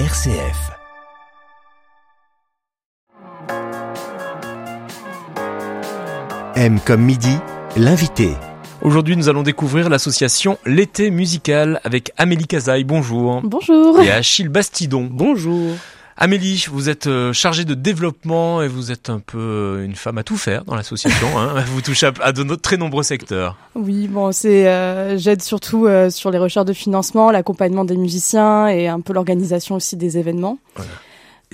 [0.00, 0.72] RCF.
[6.56, 7.38] M comme midi,
[7.76, 8.30] l'invité.
[8.82, 12.82] Aujourd'hui, nous allons découvrir l'association L'été musical avec Amélie Cazaille.
[12.82, 13.40] Bonjour.
[13.44, 14.00] Bonjour.
[14.00, 15.06] Et Achille Bastidon.
[15.08, 15.76] Bonjour.
[16.16, 20.16] Amélie, vous êtes euh, chargée de développement et vous êtes un peu euh, une femme
[20.18, 21.26] à tout faire dans l'association.
[21.38, 21.60] Hein.
[21.66, 23.56] vous touchez à, de très nombreux secteurs.
[23.74, 28.68] Oui, bon, c'est euh, j'aide surtout euh, sur les recherches de financement, l'accompagnement des musiciens
[28.68, 30.58] et un peu l'organisation aussi des événements.
[30.76, 30.90] Voilà.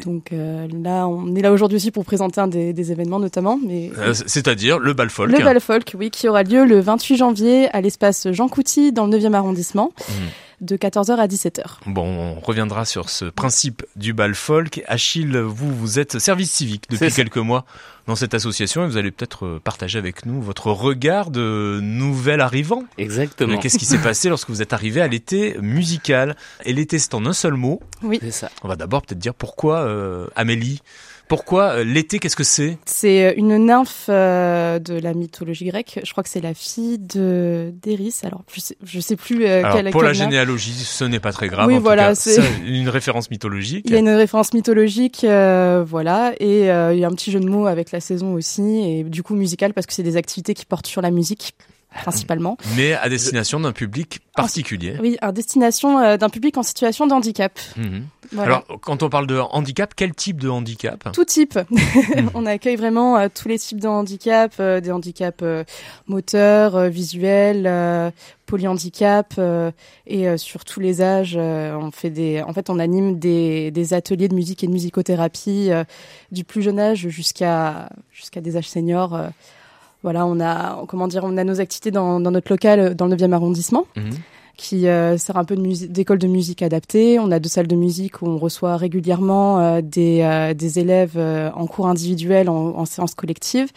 [0.05, 3.59] Donc euh, là, on est là aujourd'hui aussi pour présenter un des, des événements notamment,
[3.67, 5.31] mais Euh, C'est-à-dire le bal folk.
[5.31, 9.07] le Bal Folk, oui, qui aura lieu le 28 janvier à l'espace Jean Couty dans
[9.07, 10.15] le 9e arrondissement, Mhm.
[10.61, 11.65] De 14h à 17h.
[11.87, 14.83] Bon, on reviendra sur ce principe du bal folk.
[14.87, 17.65] Achille, vous, vous êtes service civique depuis quelques mois
[18.07, 22.41] dans cette association et vous allez peut-être euh, partager avec nous votre regard de nouvel
[22.41, 22.85] arrivant.
[22.99, 23.59] Exactement.
[23.59, 26.37] Qu'est-ce qui s'est passé lorsque vous êtes arrivé à l'été musical?
[26.65, 27.81] Et l'été, c'est en un seul mot.
[28.21, 28.51] C'est ça.
[28.63, 30.83] On va d'abord peut-être dire pourquoi euh, Amélie.
[31.31, 32.77] Pourquoi euh, l'été Qu'est-ce que c'est?
[32.87, 36.01] C'est une nymphe euh, de la mythologie grecque.
[36.05, 38.17] Je crois que c'est la fille de d'Eris.
[38.25, 41.21] Alors, je sais, je sais plus euh, Alors, quelle Pour la quelle généalogie, ce n'est
[41.21, 41.69] pas très grave.
[41.69, 43.85] Oui, en voilà, c'est- une référence mythologique.
[43.87, 47.31] Il y a une référence mythologique, euh, voilà, et euh, il y a un petit
[47.31, 50.17] jeu de mots avec la saison aussi, et du coup musical parce que c'est des
[50.17, 51.55] activités qui portent sur la musique
[52.03, 52.57] principalement.
[52.77, 54.97] Mais à destination d'un public particulier.
[55.01, 57.59] Oui, à destination euh, d'un public en situation de handicap.
[57.77, 58.07] Mhm.
[58.33, 58.57] Voilà.
[58.57, 61.11] Alors, quand on parle de handicap, quel type de handicap?
[61.13, 61.59] Tout type.
[62.35, 65.65] On accueille vraiment euh, tous les types de handicap, euh, des handicaps euh,
[66.07, 68.13] moteurs, visuels,
[68.47, 69.41] polyhandicap
[70.07, 71.37] et sur tous les âges.
[71.37, 75.71] on fait des, en fait, on anime des, des ateliers de musique et de musicothérapie
[76.33, 79.17] du plus jeune âge jusqu'à jusqu'à des âges seniors.
[80.03, 83.07] Voilà, on a comment dire, on a nos activités dans, dans notre local euh, dans
[83.07, 84.11] le 9e arrondissement Mhm.
[84.57, 87.19] qui euh, sert un peu d'école de musique adaptée.
[87.19, 91.15] On a deux salles de musique où on reçoit régulièrement euh, des, euh, des élèves
[91.17, 93.69] euh, en cours individuel, en, en séance collective.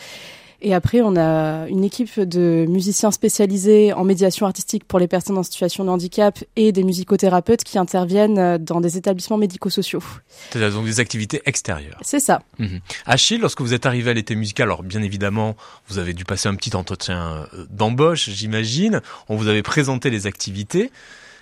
[0.65, 5.37] Et après, on a une équipe de musiciens spécialisés en médiation artistique pour les personnes
[5.37, 10.01] en situation de handicap et des musicothérapeutes qui interviennent euh, dans des établissements médico-sociaux.
[10.49, 11.99] C'est-à-dire donc des activités extérieures.
[12.01, 12.41] C'est ça.
[12.59, 12.79] Mhm.
[13.05, 15.57] Achille, lorsque vous êtes arrivé à l'été musical, alors bien évidemment,
[15.89, 19.01] vous avez dû passer un petit entretien euh, d'embauche, j'imagine.
[19.27, 20.91] On vous avait présenté les activités.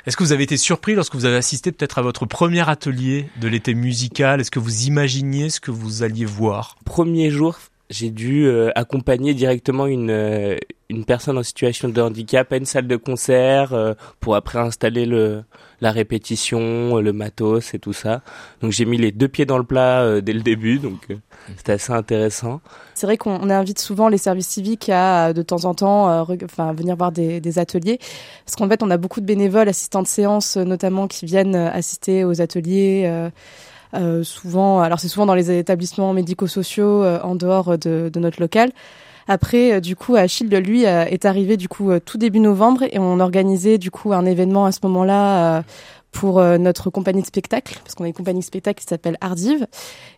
[0.07, 3.29] Est-ce que vous avez été surpris lorsque vous avez assisté peut-être à votre premier atelier
[3.39, 4.41] de l'été musical?
[4.41, 6.75] Est-ce que vous imaginiez ce que vous alliez voir?
[6.85, 7.59] Premier jour,
[7.91, 10.57] j'ai dû euh, accompagner directement une euh,
[10.89, 15.05] une personne en situation de handicap à une salle de concert euh, pour après installer
[15.05, 15.43] le
[15.81, 18.21] la répétition, euh, le matos et tout ça.
[18.61, 21.07] Donc j'ai mis les deux pieds dans le plat euh, dès le début, donc
[21.57, 22.61] c'était assez intéressant.
[22.93, 26.71] C'est vrai qu'on on invite souvent les services civiques à, de temps en temps, enfin,
[26.71, 27.99] venir voir des, des ateliers.
[28.45, 32.23] Parce qu'en fait, on a beaucoup de bénévoles, assistants de séance, notamment, qui viennent assister
[32.23, 33.29] aux ateliers.
[33.93, 38.41] Euh, souvent, alors c'est souvent dans les établissements médico-sociaux euh, en dehors de, de notre
[38.41, 38.71] local.
[39.27, 42.99] Après, euh, du coup, Achille, lui, euh, est arrivé du coup tout début novembre et
[42.99, 45.63] on organisait du coup un événement à ce moment-là
[46.11, 49.17] pour euh, notre compagnie de spectacle, parce qu'on a une compagnie de spectacle qui s'appelle
[49.21, 49.67] Ardive.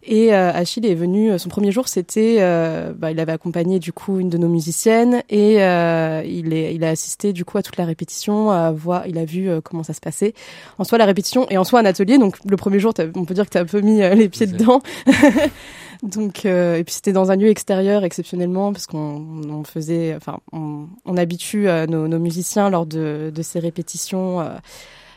[0.03, 3.79] Et euh, Achille est venu, euh, son premier jour, c'était, euh, bah, il avait accompagné
[3.79, 7.57] du coup une de nos musiciennes et euh, il, est, il a assisté du coup
[7.57, 10.33] à toute la répétition, à voir, il a vu euh, comment ça se passait.
[10.77, 12.17] En soi, la répétition et en soi un atelier.
[12.17, 14.47] Donc le premier jour, on peut dire que tu as un peu mis les pieds
[14.47, 14.81] dedans.
[16.03, 20.39] donc euh, et puis c'était dans un lieu extérieur exceptionnellement parce qu'on on faisait, enfin,
[20.51, 24.45] on, on habitue euh, nos, nos musiciens lors de, de ces répétitions.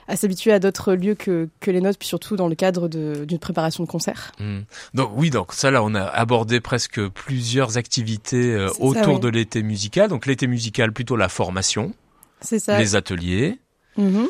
[0.09, 3.25] À s'habituer à d'autres lieux que, que les nôtres, puis surtout dans le cadre de-
[3.25, 4.33] d'une préparation de concert.
[4.41, 4.65] Mhm.
[4.94, 9.21] Donc oui, donc ça là, on a abordé presque plusieurs activités euh, ça, autour oui.
[9.21, 10.09] de l'été musical.
[10.09, 11.93] Donc l'été musical, plutôt la formation,
[12.41, 12.78] ça.
[12.78, 13.59] les ateliers.
[13.97, 14.28] Mhm.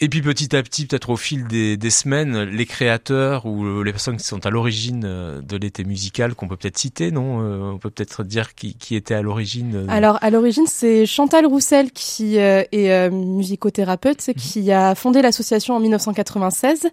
[0.00, 3.90] Et puis petit à petit, peut-être au fil des, des semaines, les créateurs ou les
[3.90, 7.72] personnes qui sont à l'origine euh, de l'été musical, qu'on peut peut-être citer, non Euh,
[7.72, 9.74] On peut peut-être dire qui, qui était à l'origine.
[9.74, 15.80] euh, Alors, à l'origine, c'est Chantal Roussel qui est musicothérapeute, qui a fondé l'association en
[15.80, 16.86] 1996.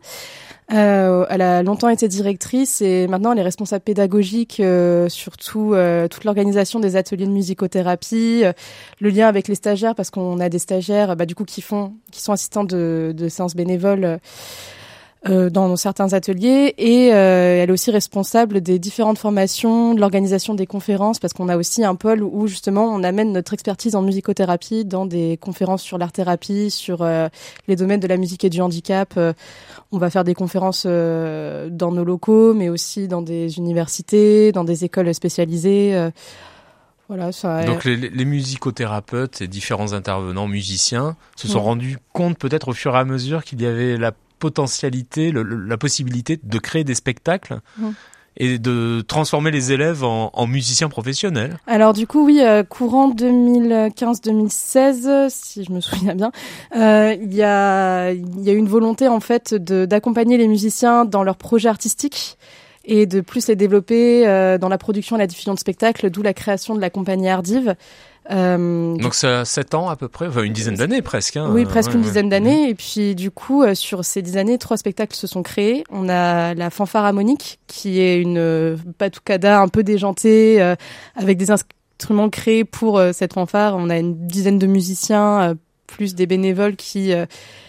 [0.73, 5.07] Euh, elle a longtemps été directrice et maintenant elle est responsable pédagogique euh,
[5.55, 8.51] euh, toute l'organisation des ateliers de musicothérapie, euh,
[8.99, 11.93] le lien avec les stagiaires parce qu'on a des stagiaires bah, du coup qui font,
[12.11, 14.19] qui sont assistants de, de séances bénévoles
[15.27, 20.53] euh, dans certains ateliers et euh, elle est aussi responsable des différentes formations, de l'organisation
[20.53, 24.01] des conférences parce qu'on a aussi un pôle où justement on amène notre expertise en
[24.03, 27.27] musicothérapie dans des conférences sur l'art thérapie, sur euh,
[27.67, 29.19] les domaines de la musique et du handicap.
[29.91, 34.83] On va faire des conférences dans nos locaux, mais aussi dans des universités, dans des
[34.85, 36.09] écoles spécialisées.
[37.07, 37.63] voilà, ça.
[37.65, 41.63] Donc les, les musicothérapeutes et différents intervenants musiciens se sont Ouais.
[41.63, 45.77] rendus compte peut-être au fur et à mesure qu'il y avait la potentialité, le- la
[45.77, 47.93] possibilité de créer des spectacles Mhm.
[48.37, 51.57] et de transformer les élèves en, en musiciens professionnels.
[51.67, 56.31] Alors du coup, oui, euh, courant 2015-2016, si je me souviens bien,
[56.75, 61.05] euh, il y a il y a eu une volonté en fait d'accompagner les musiciens
[61.05, 62.37] dans leurs projets artistiques
[62.85, 66.21] et de plus les développer euh, dans la production et la diffusion de spectacles, d'où
[66.21, 67.75] la création de la compagnie Ardive.
[68.31, 71.37] Euh, Donc ça a 7 ans à peu près, enfin une dizaine d'années presque.
[71.37, 71.49] hein.
[71.51, 72.07] oui, presque ouais, une ouais.
[72.07, 72.69] dizaine d'années.
[72.69, 75.83] Et puis, du coup, euh, sur ces dix années, trois spectacles se sont créés.
[75.91, 80.75] On a la fanfare harmonique, qui est une euh, batucada un peu déjantée, euh,
[81.15, 83.75] avec des instruments créés pour euh, cette fanfare.
[83.77, 85.55] On a une dizaine de musiciens,
[85.87, 87.13] plus des bénévoles qui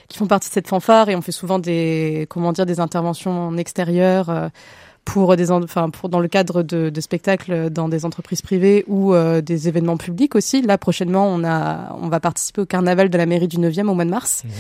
[0.08, 3.48] qui font partie de cette fanfare, et on fait souvent des comment dire des interventions
[3.48, 4.50] en extérieur.
[5.06, 8.84] Pour des en- enfin pour dans le cadre de, de spectacles dans des entreprises privées
[8.88, 10.60] ou euh, des événements publics aussi.
[10.60, 13.94] Là prochainement, on a on va participer au carnaval de la mairie du 9e au
[13.94, 14.42] mois de mars.
[14.44, 14.50] Mhm.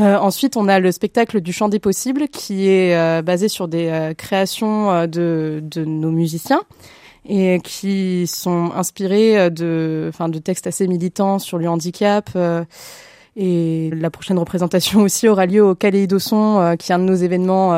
[0.00, 3.68] Euh, ensuite, on a le spectacle du chant des possibles qui est euh, basé sur
[3.68, 6.62] des euh, créations euh, de, de nos musiciens
[7.28, 12.30] et qui sont inspirés euh, de, enfin, de textes assez militants sur le handicap.
[12.34, 12.64] euh,
[13.36, 17.14] et la prochaine représentation aussi aura lieu au Caléidosson, euh, qui est un de nos
[17.16, 17.74] événements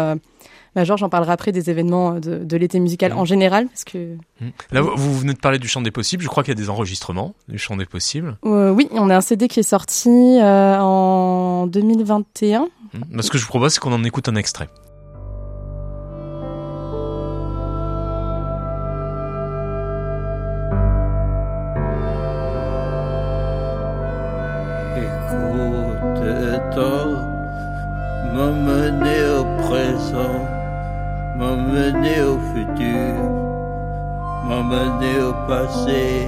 [0.76, 0.96] euh, majeurs.
[0.96, 3.18] J'en parlerai après des événements de, de l'été musical Mhm.
[3.18, 4.50] en général, parce que Mhm.
[4.72, 6.22] Là, vous venez de parler du chant des possibles.
[6.22, 8.36] Je crois qu'il y a des enregistrements du chant des possibles.
[8.44, 12.68] euh, oui, on a un CD qui est sorti euh, en 2021.
[13.12, 13.22] Mhm.
[13.22, 14.68] Ce que je vous propose, c'est qu'on en écoute un extrait.
[31.80, 33.14] M'emmener au futur,
[34.48, 36.26] m'emmener au passé.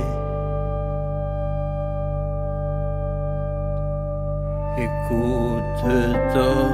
[5.79, 6.71] Écoute-toi,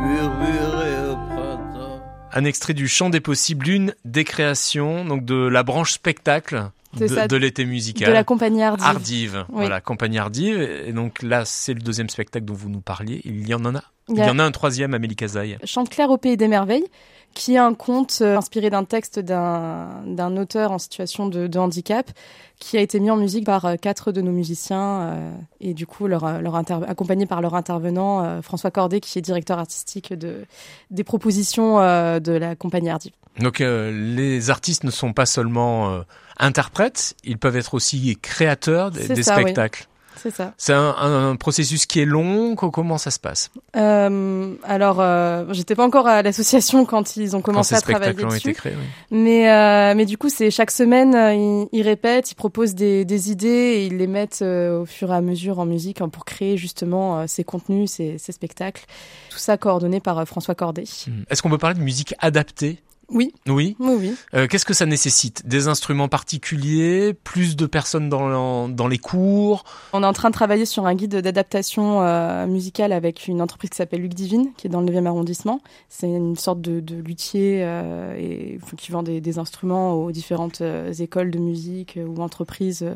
[0.00, 2.00] murmurer au printemps.
[2.32, 7.36] Un extrait du chant des possibles, une des créations, donc de la branche spectacle de,
[7.36, 8.08] l'été musical.
[8.08, 8.84] De la compagnie Hardy.
[8.84, 9.56] Ardive, Oui.
[9.66, 10.60] voilà, compagnie Ardive.
[10.86, 13.20] Et donc là, c'est le deuxième spectacle dont vous nous parliez.
[13.24, 13.70] Il y en a,
[14.08, 15.58] Il il y a- y en a un troisième, Amélie Cazaille.
[15.64, 16.86] Chante Claire au Pays des Merveilles,
[17.34, 22.10] qui est un conte euh, inspiré d'un texte d'un auteur en situation de, de handicap,
[22.58, 25.86] qui a été mis en musique par euh, quatre de nos musiciens, euh, et du
[25.86, 30.44] coup leur, leur accompagné par leur intervenant François Cordet, qui est directeur artistique de,
[30.90, 33.12] des propositions de la compagnie Hardy.
[33.38, 36.02] Donc euh, les artistes ne sont pas seulement euh,
[36.38, 39.74] interprètes, ils peuvent être aussi créateurs des, oui.
[40.16, 40.54] C'est ça.
[40.56, 42.54] C'est un, un- un processus qui est long.
[42.56, 43.50] Co- Comment ça se passe?
[43.76, 47.80] Euh, alors, euh, j'étais pas encore à l'association quand ils ont quand commencé ces à
[47.82, 48.38] travailler ont dessus.
[48.50, 48.84] été créés oui.
[49.10, 53.30] Mais, euh, mais du coup, c'est chaque semaine, ils, ils répètent, ils proposent des, des
[53.30, 56.56] idées et ils les mettent au fur et à mesure en musique hein, pour créer
[56.56, 58.84] justement ces contenus, ces, ces spectacles.
[59.30, 60.84] Tout ça coordonné par François Cordet.
[61.30, 62.78] Est-ce qu'on peut parler de musique adaptée?
[63.10, 63.76] Oui, Oui.
[63.78, 64.14] oui, oui.
[64.34, 65.46] Euh, Qu'est-ce que ça nécessite?
[65.46, 69.64] Des instruments particuliers Plus de personnes dans, dans les cours?
[69.92, 73.70] On est en train de travailler sur un guide d'adaptation euh, musicale avec une entreprise
[73.70, 75.60] qui s'appelle Luc Divine, qui est dans le 9e arrondissement.
[75.88, 80.60] C'est une sorte de, de luthier euh, et, qui vend des, des instruments aux différentes
[80.60, 82.86] euh, écoles de musique euh, ou entreprises.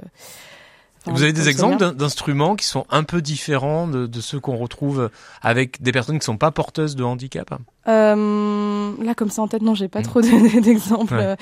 [1.11, 5.11] Vous avez des exemples d'instruments qui sont un peu différents de, de ceux qu'on retrouve
[5.43, 7.53] avec des personnes qui sont pas porteuses de handicap?
[7.89, 10.05] Euh, là, comme ça en tête, non, j'ai pas Mm.
[10.05, 11.37] trop de- d'exemples Ouais.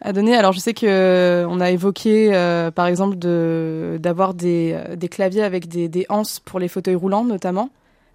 [0.00, 0.36] à donner.
[0.36, 5.08] Alors, je sais que euh, on a évoqué, euh, par exemple, de d'avoir des, des
[5.08, 7.70] claviers avec des, des anses pour les fauteuils roulants, notamment,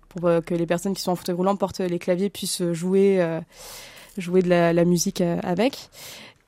[0.09, 3.23] pour euh, que les personnes qui sont en fauteuil roulant portent les claviers puissent jouer
[4.17, 5.89] jouer de la, la musique avec.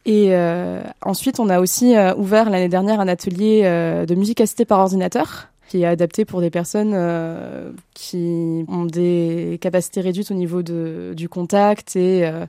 [0.09, 4.41] Et euh, ensuite, on a aussi euh, ouvert l'année dernière un atelier euh, de musique
[4.41, 10.31] assistée par ordinateur qui est adapté pour des personnes euh, qui ont des capacités réduites
[10.31, 12.47] au niveau de, du contact et euh,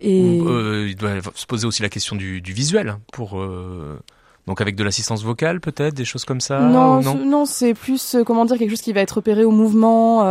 [0.00, 3.98] et euh, Il doit se poser aussi la question du, du visuel pour euh,
[4.46, 7.44] donc avec de l'assistance vocale peut-être des choses comme ça non non?
[7.44, 10.22] c'est plus comment dire quelque chose qui va être opéré au mouvement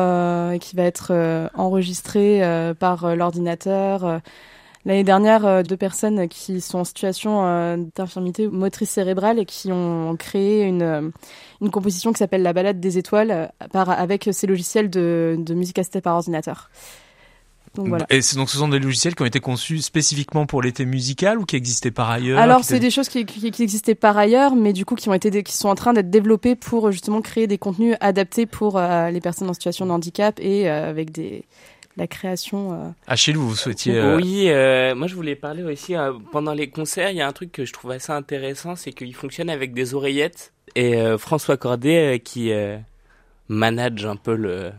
[0.52, 1.12] et qui va être
[1.56, 2.42] enregistré
[2.80, 4.22] par l'ordinateur.
[4.86, 9.72] L'année dernière, euh, deux personnes qui sont en situation euh, d'infirmité motrice cérébrale et qui
[9.72, 11.10] ont créé une, euh,
[11.62, 15.80] une composition qui s'appelle La balade des étoiles par, avec ces logiciels de, de musique
[15.80, 16.70] assistée par ordinateur.
[17.76, 18.06] Donc voilà.
[18.10, 21.46] Et donc ce sont des logiciels qui ont été conçus spécifiquement pour l'été musical ou
[21.46, 24.74] qui existaient par ailleurs Alors c'est des choses qui, qui, qui existaient par ailleurs, mais
[24.74, 27.58] du coup qui ont été qui sont en train d'être développées pour justement créer des
[27.58, 31.44] contenus adaptés pour euh, les personnes en situation de handicap et euh, avec des
[31.98, 32.74] la création.
[32.74, 36.70] euh, Achille, vous souhaitiez euh, Oui, euh, moi je voulais parler aussi euh, pendant les
[36.70, 37.12] concerts.
[37.12, 39.94] Il y a un truc que je trouve assez intéressant, c'est qu'il fonctionne avec des
[39.94, 40.54] oreillettes.
[40.76, 42.78] Et euh, François Cordet, euh, qui euh,
[43.48, 44.72] manage un peu le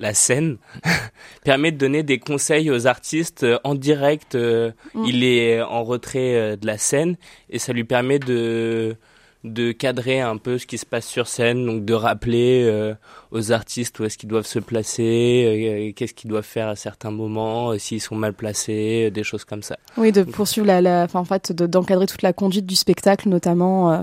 [0.00, 0.56] la scène
[1.44, 4.34] permet de donner des conseils aux artistes euh, en direct.
[4.34, 5.04] euh, Mm.
[5.06, 7.16] Il est en retrait euh, de la scène
[7.50, 8.96] et ça lui permet de
[9.44, 12.94] de cadrer un peu ce qui se passe sur scène, donc de rappeler euh,
[13.30, 17.10] aux artistes où est-ce qu'ils doivent se placer, euh, qu'est-ce qu'ils doivent faire à certains
[17.10, 19.76] moments, euh, s'ils sont mal placés, euh, des choses comme ça.
[19.98, 23.28] Oui, de poursuivre la, la enfin, en fait, de- d'encadrer toute la conduite du spectacle,
[23.28, 23.92] notamment.
[23.92, 24.02] euh,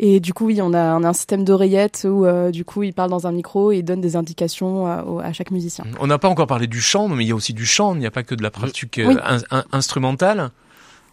[0.00, 2.82] et du coup, oui, on a, on a un système d'oreillettes où, euh, du coup,
[2.82, 5.84] il parle dans un micro et il donne des indications à chaque musicien.
[6.00, 7.94] On n'a pas encore parlé du chant, mais il y a aussi du chant.
[7.94, 9.14] Il n'y a pas que de la pratique Oui.
[9.24, 10.50] in- in- instrumentale.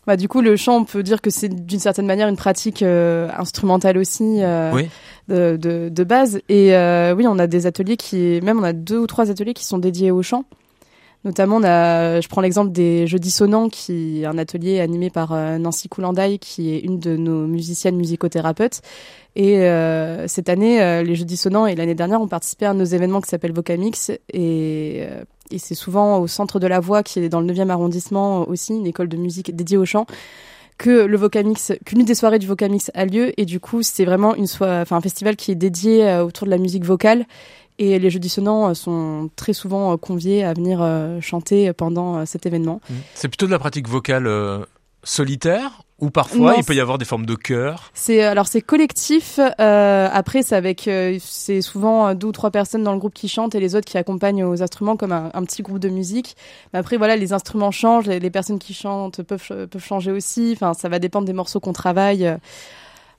[0.08, 2.82] Bah, du coup, le chant, on peut dire que c'est d'une certaine manière une pratique
[2.82, 4.90] euh, instrumentale aussi euh, Oui.
[5.28, 6.42] de, de, de base.
[6.50, 9.54] Et euh, oui, on a des ateliers qui, même on a deux ou trois ateliers
[9.54, 10.46] qui sont dédiés au chant.
[11.24, 15.36] Notamment, on a, je prends l'exemple des Jeudis Sonnants, qui est un atelier animé par
[15.60, 18.82] Nancy Coulandaille, qui est une de nos musiciennes musicothérapeutes.
[19.36, 19.58] Et
[20.26, 23.54] cette année, les Jeudis Sonnants et l'année dernière ont participé à nos événements qui s'appellent
[23.54, 24.12] Vocamix.
[24.34, 25.06] Et,
[25.52, 28.74] et c'est souvent au centre de la voix, qui est dans le 9e arrondissement aussi,
[28.74, 30.06] une école de musique dédiée au chant
[30.82, 33.40] que le Vocamix, qu'une des soirées du Vocamix a lieu.
[33.40, 36.46] Et du coup c'est vraiment une soirée, enfin un festival qui est dédié euh, autour
[36.46, 37.26] de la musique vocale.
[37.78, 40.84] Et les jeudis sonnants euh, sont très souvent euh, conviés à venir
[41.22, 42.82] chanter pendant cet événement.
[43.14, 44.28] C'est plutôt de la pratique vocale
[45.04, 47.92] solitaire ou parfois Non, il peut y avoir des formes de chœur.
[47.94, 49.40] C'est alors c'est collectif.
[49.60, 53.14] euh, après c'est avec euh, c'est souvent euh, deux ou trois personnes dans le groupe
[53.14, 55.90] qui chantent et les autres qui accompagnent aux instruments comme un, un petit groupe de
[55.90, 56.36] musique.
[56.74, 60.12] Mais après voilà les instruments changent, les, les personnes qui chantent peuvent ch- peuvent changer
[60.12, 60.52] aussi.
[60.56, 62.28] Enfin ça va dépendre des morceaux qu'on travaille.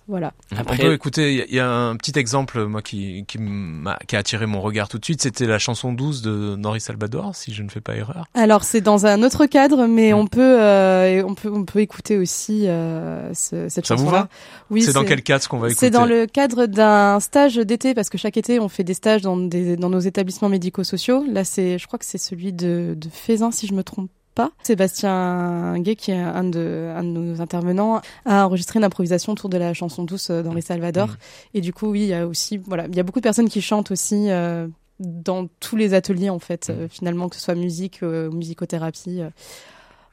[0.08, 0.32] Voilà.
[0.58, 3.98] On peut écouter, il y a- y, a un petit exemple moi qui qui, m'a-
[4.06, 7.34] qui a attiré mon regard tout de suite, c'était la chanson 12 de Henri Salvador,
[7.34, 8.26] si je ne fais pas erreur.
[8.34, 10.16] Alors c'est dans un autre cadre, mais Mm.
[10.16, 14.22] on peut euh, on peut on peut écouter aussi euh, ce- cette Ça vous chanson-là.
[14.22, 14.28] va?
[14.70, 17.94] Oui, c'est dans quel cadre qu'on va écouter C'est dans le cadre d'un stage d'été
[17.94, 21.24] parce que chaque été on fait des stages dans des dans nos établissements médico-sociaux.
[21.30, 24.50] Là c'est je crois que c'est celui de de Faisin si je me trompe pas.
[24.62, 29.48] Sébastien Gay qui est un de un de nos intervenants a enregistré une improvisation autour
[29.50, 31.16] de la chanson douce d'Henri Salvador Mhm.
[31.54, 33.48] et du coup oui il y a aussi voilà il y a beaucoup de personnes
[33.48, 34.66] qui chantent aussi euh,
[35.00, 36.76] dans tous les ateliers en fait Mhm.
[36.78, 39.20] euh, finalement que ce soit musique euh, ou musicothérapie.
[39.22, 39.30] euh.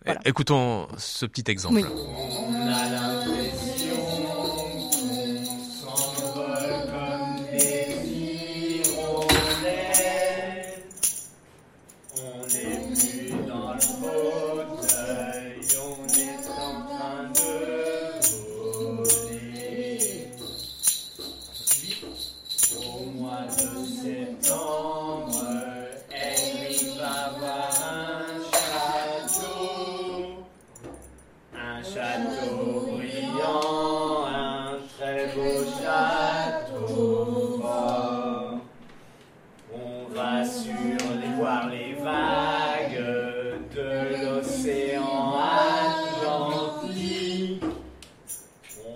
[0.05, 0.19] voilà.
[0.25, 1.75] Écoutons ce petit exemple.
[1.75, 1.83] Oui.
[23.29, 25.78] Mois de septembre,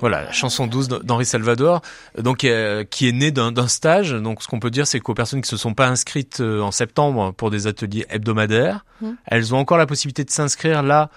[0.03, 1.81] Voilà, la chanson 12 d'Henri Salvador,
[2.17, 4.11] donc euh, qui est née d'un stage.
[4.11, 6.71] Donc ce qu'on peut dire, c'est qu'aux personnes qui se sont pas inscrites euh, en
[6.71, 9.15] septembre pour des ateliers hebdomadaires, Mhm.
[9.27, 11.09] elles ont encore la possibilité de s'inscrire là,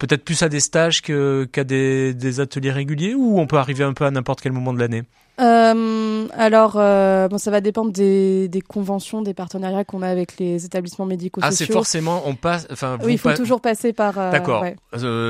[0.00, 3.92] peut-être plus à des stages qu'à des, des ateliers réguliers, ou on peut arriver un
[3.92, 5.04] peu à n'importe quel moment de l'année?
[5.40, 10.38] Euh, alors, euh, bon, ça va dépendre des, des conventions, des partenariats qu'on a avec
[10.38, 11.52] les établissements médico-sociaux.
[11.52, 14.18] Ah, c'est forcément, on passe, enfin, Oui, il faut pa- toujours passer par.
[14.18, 14.62] euh, D'accord.
[14.62, 14.76] ouais.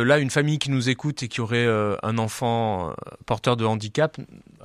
[0.05, 1.67] Là, une famille qui nous écoute et qui aurait
[2.03, 2.93] un enfant
[3.27, 4.17] porteur de handicap,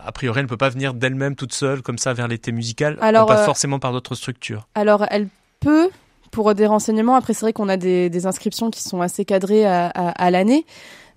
[0.04, 2.98] a priori, elle ne peut pas venir d'elle-même toute seule comme ça vers l'été musical.
[3.02, 4.68] Alors, on passe forcément par d'autres structures.
[4.76, 5.28] Alors, elle
[5.62, 5.90] peut,
[6.32, 9.66] pour des renseignements, après, c'est vrai qu'on a des, des inscriptions qui sont assez cadrées
[9.66, 10.66] à, à, à l'année.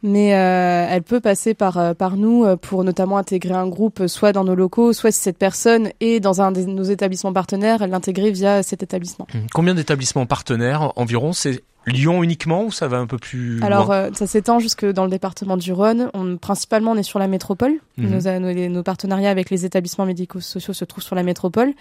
[0.02, 4.00] Mais euh, elle peut passer par euh, par nous euh, pour notamment intégrer un groupe,
[4.00, 7.32] euh, soit dans nos locaux, soit si cette personne est dans un de nos établissements
[7.32, 9.28] partenaires, elle l'intégrer via cet établissement.
[9.34, 11.32] Hum, Combien d'établissements partenaires environ?
[11.32, 14.84] C'est Lyon uniquement ou ça va un peu plus Alors, loin euh, ça s'étend jusque
[14.84, 16.10] dans le département du Rhône.
[16.14, 17.74] On, principalement, on est sur la métropole.
[17.96, 18.10] Mhm.
[18.10, 21.72] Nos, nos, nos partenariats avec les établissements médico-sociaux se trouvent sur la métropole.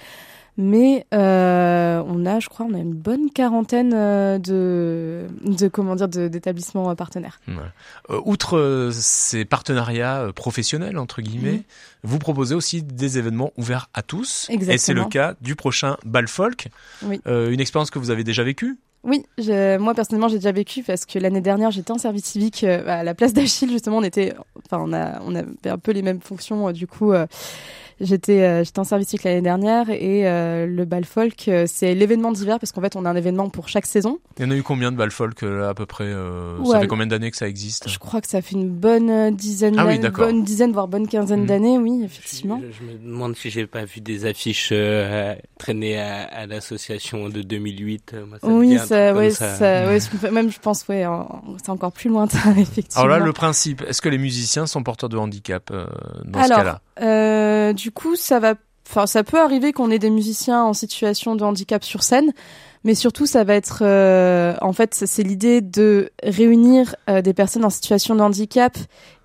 [0.57, 5.95] Mais euh, on a, je crois, on a une bonne quarantaine euh, de, de comment
[5.95, 7.39] dire, d'établissements euh, partenaires.
[8.25, 11.63] Outre ces partenariats professionnels entre guillemets, Mhm.
[12.03, 14.47] vous proposez aussi des événements ouverts à tous.
[14.49, 14.73] Exactement.
[14.75, 16.67] Et c'est le cas du prochain Bal Folk.
[17.03, 17.21] Oui.
[17.27, 18.77] Euh, une expérience que vous avez déjà vécue?
[19.03, 22.63] Oui, je- moi personnellement j'ai déjà vécu parce que l'année dernière j'étais en service civique
[22.63, 26.03] à la place d'Achille justement on était, enfin on a on avait un peu les
[26.03, 27.11] mêmes fonctions du coup.
[28.01, 31.93] J'étais euh, j'étais en service civique l'année dernière et euh, le bal folk euh, c'est
[31.95, 34.19] l'événement d'hiver parce qu'en fait on a un événement pour chaque saison.
[34.37, 36.71] Il y en a eu combien de bal folk là, à peu près euh, Ouais.
[36.71, 37.87] Ça fait combien d'années que ça existe?
[37.89, 41.41] Je crois que ça fait une bonne dizaine Ah oui, bonne dizaine voire bonne quinzaine
[41.41, 41.45] Mhm.
[41.47, 42.59] d'années, oui effectivement.
[42.61, 47.29] Je, je me demande si j'ai pas vu des affiches euh, traîner à, à l'association
[47.29, 48.11] de 2008.
[48.13, 49.55] euh, Moi, ça Oui, ça, comme ouais, ça.
[49.55, 51.05] ça, ouais, je- même je pense, ouais,
[51.63, 53.03] c'est encore plus lointain, effectivement.
[53.03, 55.85] Alors là, le principe, est-ce que les musiciens sont porteurs de handicap euh,
[56.25, 56.81] dans ce cas-là?
[57.01, 57.30] euh,
[57.73, 58.55] du coup, ça va,
[58.89, 62.31] enfin, ça peut arriver qu'on ait des musiciens en situation de handicap sur scène,
[62.83, 67.65] mais surtout, ça va être, euh, en fait, c'est- l'idée de réunir euh, des personnes
[67.65, 68.77] en situation de handicap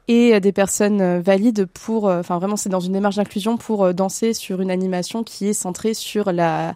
[0.09, 3.57] et euh, des personnes euh, valides pour, euh, enfin, vraiment, c'est dans une démarche d'inclusion
[3.57, 6.75] pour euh, danser sur une animation qui est centrée sur la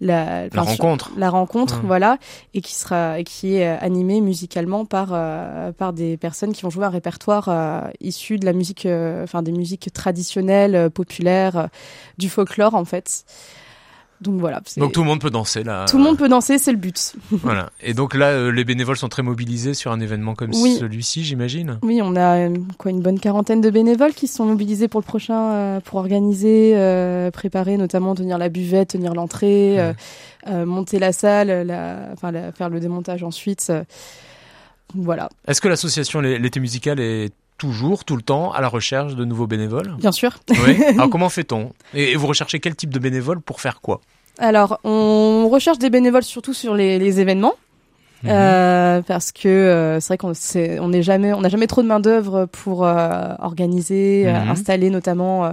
[0.00, 1.10] la, La enfin, sur- rencontre.
[1.16, 1.86] la rencontre, Mmh.
[1.86, 2.18] voilà,
[2.54, 6.62] et qui sera, et qui est euh, animée musicalement par euh, par des personnes qui
[6.62, 8.86] vont jouer un répertoire euh, issu de la musique,
[9.22, 11.68] enfin des musiques traditionnelles, populaires,
[12.18, 13.24] du folklore en fait.
[14.22, 14.62] Donc voilà.
[14.78, 15.84] Donc tout le monde peut danser là.
[15.88, 17.14] tout le monde peut danser, c'est le but.
[17.30, 17.70] Voilà.
[17.82, 20.76] Et donc là, euh, les bénévoles sont très mobilisés sur un événement comme Oui.
[20.80, 21.78] celui-ci, j'imagine.
[21.82, 25.04] Oui, on a euh, quoi une bonne quarantaine de bénévoles qui sont mobilisés pour le
[25.06, 29.76] prochain, euh, pour organiser, euh, préparer, notamment tenir la buvette, tenir l'entrée,
[30.48, 33.72] monter la salle, la, enfin la- faire le démontage ensuite.
[34.94, 39.24] voilà, Est-ce que l'association L'été musical est toujours, tout le temps, à la recherche de
[39.24, 39.94] nouveaux bénévoles?
[39.98, 40.38] Bien sûr.
[40.50, 40.82] Oui.
[40.94, 41.72] Alors comment fait-on?
[41.94, 44.00] Et, vous recherchez quel type de bénévoles pour faire quoi?
[44.38, 47.54] Alors, on recherche des bénévoles surtout sur les, les événements.
[48.22, 48.30] Mhm.
[48.32, 51.82] Euh, parce que euh, c'est vrai qu'on c'est- on n'est jamais on n'a jamais trop
[51.82, 54.50] de main d'œuvre pour euh, organiser, Mhm.
[54.50, 55.52] installer notamment,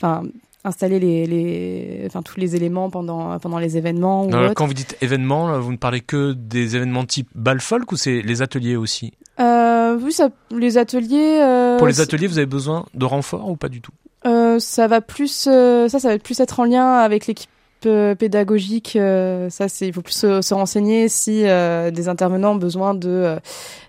[0.00, 0.24] enfin
[0.64, 4.54] installer les, les enfin tous les éléments pendant pendant les événements ou Alors, autre.
[4.54, 8.22] Quand vous dites événements, vous ne parlez que des événements type bal folk ou c'est
[8.22, 9.12] les ateliers aussi?
[9.40, 11.38] Euh, oui, ça, les ateliers.
[11.40, 13.92] euh, Pour les ateliers, vous avez besoin de renfort ou pas du tout?
[14.26, 17.48] Euh, ça va plus, euh, ça, ça va plus être en lien avec l'équipe
[17.86, 18.96] euh, pédagogique.
[18.96, 22.92] euh, ça, c'est, il faut plus se, se renseigner si euh, des intervenants ont besoin
[22.94, 23.36] de euh,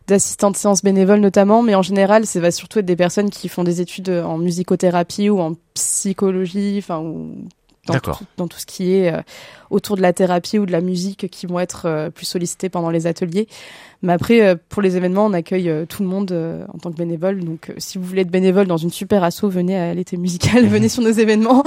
[0.07, 3.49] d'assistants de séances bénévoles notamment, mais en général, ça va surtout être des personnes qui
[3.49, 7.35] font des études en musicothérapie ou en psychologie, enfin ou
[7.93, 9.21] dans tout, dans tout ce qui est euh,
[9.69, 12.89] autour de la thérapie ou de la musique qui vont être euh, plus sollicités pendant
[12.89, 13.47] les ateliers.
[14.01, 16.31] Mais après, euh, pour les événements, on accueille tout le monde
[16.73, 17.43] en tant que bénévole.
[17.43, 20.89] Donc, si vous voulez être bénévole dans une super asso, venez à l'été musical, venez
[20.89, 21.63] sur nos événements.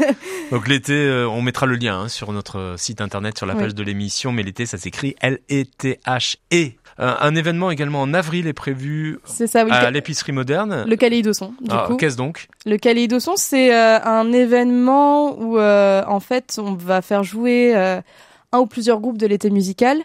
[0.50, 3.62] Donc l'été, on mettra le lien hein, sur notre site internet, sur la Oui.
[3.62, 6.72] page de l'émission, mais l'été, ça s'écrit L-E-T-H-E.
[6.98, 9.70] Euh, un événement également en avril est prévu ça, oui.
[9.70, 10.84] à l'épicerie moderne.
[10.88, 11.96] le Kaléidosson, du Alors, coup.
[11.96, 12.48] Qu'est-ce donc?
[12.64, 18.58] Le Kaléidosson, c'est euh, un événement où, euh, en fait, on va faire jouer un
[18.58, 19.98] ou plusieurs groupes de l'été musical.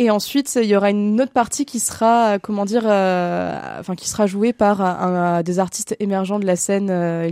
[0.00, 4.26] Et ensuite, il y aura une autre partie qui sera, comment dire, enfin, qui sera
[4.26, 6.86] jouée par un- un- des artistes émergents de la scène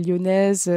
[0.05, 0.67] lyonnaise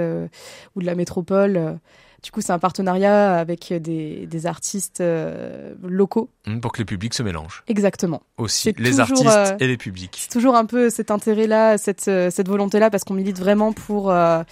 [0.76, 1.78] ou de la métropole.
[2.22, 6.28] Du coup, c'est un partenariat avec des, des artistes euh, locaux.
[6.46, 8.22] Hmm, Pour que les publics se mélangent Exactement.
[8.36, 10.16] aussi, les toujours, artistes euh, et les publics.
[10.20, 14.10] C'est toujours un peu cet intérêt-là, cette, euh, cette volonté-là, parce qu'on milite vraiment pour,
[14.10, 14.42] euh,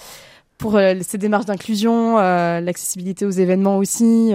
[0.56, 4.32] pour ces démarches d'inclusion, l'accessibilité aux événements aussi,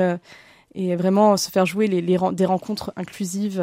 [0.75, 3.61] et vraiment se faire jouer les, les ren- des rencontres inclusives.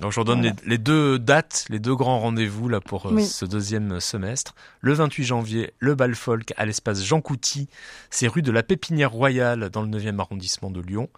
[0.00, 0.56] Donc je vous donne Voilà.
[0.64, 3.24] les, les deux dates, les deux grands rendez-vous là pour euh, Oui.
[3.26, 4.54] ce deuxième semestre.
[4.80, 7.68] Le 28 janvier, le bal folk à l'espace Jean Couty,
[8.08, 11.08] c'est rue de la Pépinière Royale dans le 9e arrondissement de Lyon.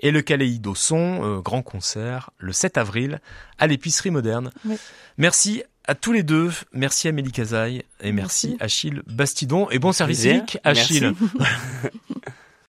[0.00, 3.20] Et le Caléido Son, euh, grand concert, le 7 avril
[3.58, 4.50] à l'épicerie moderne.
[4.64, 4.76] Oui.
[5.16, 6.52] Merci à tous les deux.
[6.72, 8.56] Merci Amélie Cazaille et merci, Merci.
[8.60, 9.68] Achille Bastidon.
[9.70, 11.12] Et bon service civique, Achille.
[11.40, 11.50] Merci.